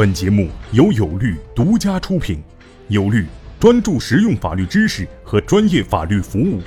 [0.00, 2.42] 本节目由有律独家出品，
[2.88, 3.26] 有律
[3.60, 6.62] 专注实用法律知识和专业法律服务。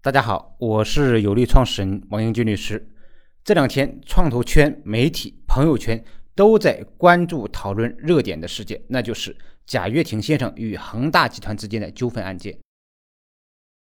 [0.00, 2.88] 大家好，我是有律创始人王英军律师。
[3.44, 6.02] 这两天，创投圈、媒体、朋友圈
[6.34, 9.36] 都在关注讨论热点的事件，那就是
[9.66, 12.58] 贾跃亭先生与恒大集团之间的纠纷案件。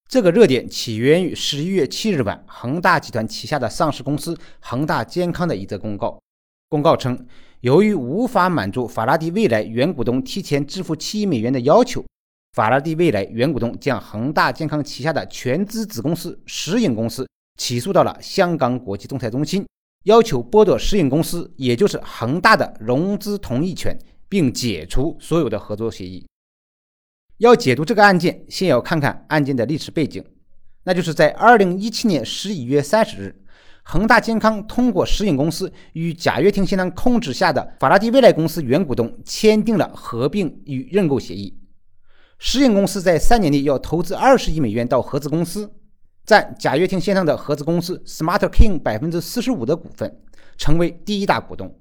[0.10, 6.20] 这个热点起源于十一月七日晚，恒大集团旗下的上市公司恒大健康的一则公告。
[6.74, 7.16] 公告称，
[7.60, 12.04] 由于无法满足法拉第未来原股东提前支付七亿美元的要求，
[12.54, 19.64] 法拉第未来原股东将恒大健康旗下的全资子公司石影公司起诉到了香港国际仲裁中心，
[20.06, 23.96] 要求剥夺石影公司，也就是恒大的融资同意权，
[24.28, 26.26] 并解除所有的合作协议。
[27.38, 30.26] 要解读这个案件，先要看看案件的历史背景。
[30.86, 33.43] 那就是在二零一七年十一月三十日，
[33.84, 41.60] 恒大健康通过石影公司与贾跃亭先生控制下的法拉第未来公司原股东签订了合并与认购协议。
[42.40, 45.72] 石影公司在三年内要投资二十亿美元到合资公司，
[46.26, 50.18] 占贾跃亭先生的合资公司 Smart King 百分之四十五的股份，
[50.58, 51.74] 成为第一大股东。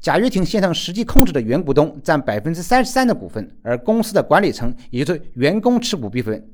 [0.00, 6.50] 贾跃亭先生实际控制的原股东占百分之三十三的股份，而公司的管理层，也就是员工持股部分，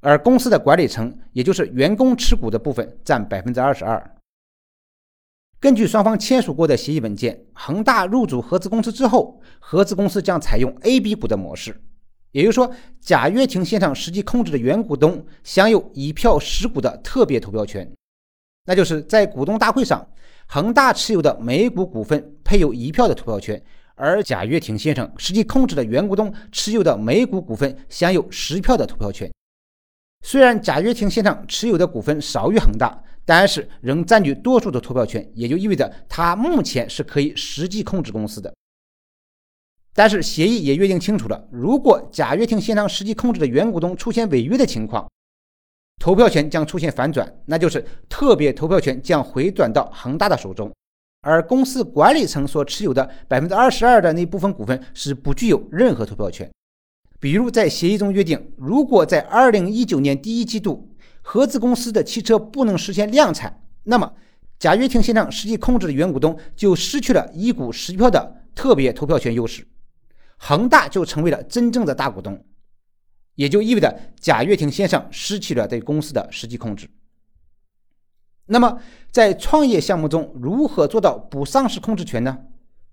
[0.00, 4.16] 而公司的管理层，也就是员工持股的部分占百分之二十二。
[5.58, 11.80] 根据双方签署过的协议文件，恒大入主合资公司之后，合资公司将采用 A、B 股的模式，
[12.30, 17.90] 也就是说，贾跃亭先生实际控制的原股东享有一票十股的特别投票权，
[18.66, 20.06] 那就是在股东大会上。
[20.48, 23.60] 恒大持有的每股股份配有一票的投票权，
[23.96, 29.28] 而贾跃亭先生实际控制的原股东持有的每股股份享有十票的投票权。
[30.26, 38.52] 虽然贾跃亭先生持有的股份少于恒大，但是仍占据多数的投票权，也就意味着他目前是可以实际控制公司的。
[39.94, 45.08] 但是协议也约定清楚了，如果贾跃亭先生实际控制的原股东出现违约的情况，
[46.00, 50.74] 投票权将出现反转，那就是特别投票权将回转到恒大的手中，
[51.20, 56.50] 而公司管理层所持有的百分之二十二的那部分股份是不具有任何投票权。
[57.18, 64.12] 比如在协议中约定，如果在二零一九年第一季度合资公司的汽车不能实现量产，那么
[64.58, 69.66] 贾跃亭先生实际控制的原股东就失去了一股十票的特别投票权优势，
[70.36, 72.44] 恒大就成为了真正的大股东。
[73.34, 76.88] 也就意味着贾跃亭先生失去了对公司的实际控制。
[78.46, 82.38] 那么，在创业项目中，如何做到不丧失控制权呢？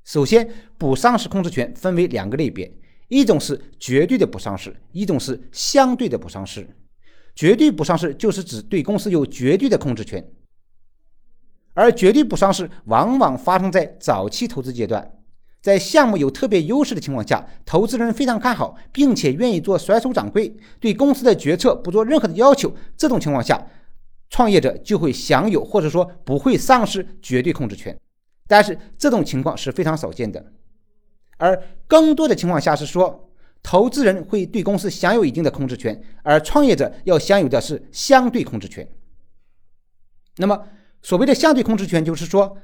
[0.04, 2.76] 首先，不丧失控制权分为两个类别，
[3.14, 6.68] 一种是绝对的不上市，一种是相对的不上市。
[7.36, 10.28] 绝对不上市就是指对公司有绝对的控制权，
[11.76, 15.20] 而绝对不上市往往发生在早期投资阶段。
[15.62, 22.76] 在项目有特别优势的情况下，投资人非常看好，并且愿意做甩手掌柜，对公司的决策不做任何的要求。
[22.98, 23.68] 这种情况下，
[24.30, 27.96] 创业者就会享有或者说不会丧失绝对控制权。
[28.48, 30.52] 但是这种情况是非常少见的，
[31.38, 33.30] 而更多的情况下是说，
[33.62, 38.88] 投资人会对公司享有一定的控制权，而创业者要享有的是相对控制权。
[40.38, 40.60] 那么，
[41.02, 42.58] 所谓的相对控制权，就是说。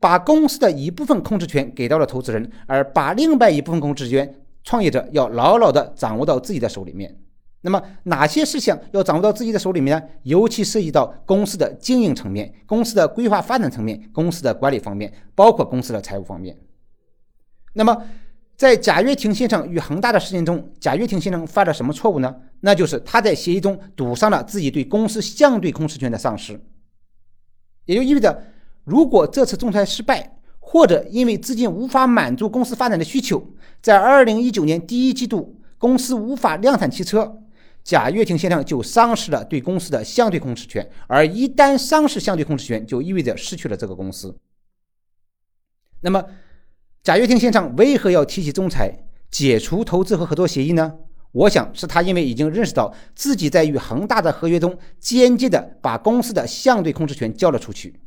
[0.00, 7.16] 把公司的一部分控制权给到了投资人，而把另外一部分控制权，创业者要牢牢地掌握到自己的手里面。
[7.62, 10.06] 那么哪些事项要掌握到自己的手里面呢？
[10.24, 16.54] 尤其涉及到公司的经营层面、公司的规划发展层面、公司的管理方面，包括公司的财务方面。
[17.74, 18.04] 那么
[18.56, 22.34] 在贾跃亭先生与恒大的事件中，贾跃亭先生犯了什么错误呢？
[22.60, 26.58] 那就是他在协议中赌上了自己对公司相对控制权的丧失，
[27.84, 28.42] 也就意味着。
[28.84, 33.42] 如果这次仲裁失败，或者因为资金无法满足公司发展的需求，
[33.80, 37.40] 在二零一九年第一季度公司无法量产汽车，
[37.82, 40.86] 贾跃亭先生就丧失了对公司的相对控制权。
[41.06, 44.36] 而一旦丧失相对控制权，就意味着失去了这个公司。
[46.02, 46.22] 那么，
[47.04, 48.90] 贾跃亭先生为何要提起仲裁，
[49.30, 50.94] 解除投资和合作协议呢？
[51.32, 58.00] 我想是他因为已经认识到自己在与恒大的合约中间接的把公司的相对控制权交了出去。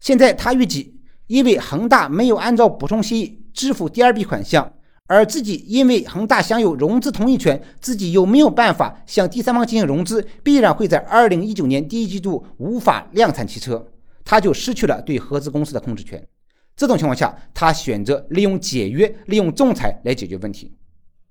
[0.00, 4.72] 现在他预计，因为恒大没有按照补充协议支付第二笔款项，
[5.06, 13.86] 而自己因为恒大享有融资同意权，自己又没有办法向第三方进行融资，必然会在二零一九年第一季度无法量产汽车，
[14.24, 16.26] 他就失去了对合资公司的控制权。
[16.80, 20.72] 这种情况下，他选择利用解约、利用仲裁来解决问题。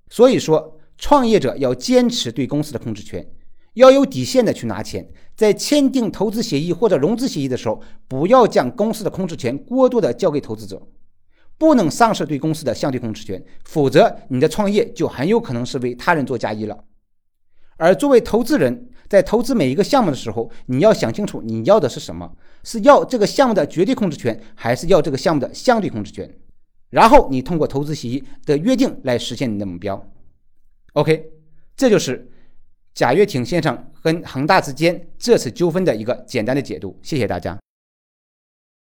[0.07, 3.28] 所以说，创业者要坚持对公司的控制权。
[3.74, 5.10] 要有底线的去拿钱。
[5.36, 10.88] 在签订投资协议或者融资协议的时候，不要将公司的控制权过多的交给投资者，
[11.57, 16.84] 不能丧失对公司的相对控制权，否则你的创业就很有可能是为他人做嫁衣了。
[17.78, 22.31] 而作为投资人，在投资每一个项目的时候，你要想清楚你要的是什么，
[22.63, 26.31] 是要这个项目的绝对控制权，还是要这个项目的相对控制权？
[26.91, 30.07] 然后你通过投资协议的约定来实现你的目标。
[30.94, 31.31] OK，
[31.75, 32.29] 这就是
[32.94, 36.97] 贾跃亭先生跟恒大之间这次纠纷的一个简单的解读。
[37.01, 37.59] 谢谢大家。